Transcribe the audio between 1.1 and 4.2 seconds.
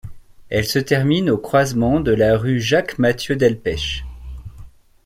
au croisement de la rue Jacques-Matthieu-Delpech.